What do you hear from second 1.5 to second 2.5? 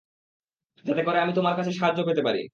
কাছ সাহায্য পেতে পারি।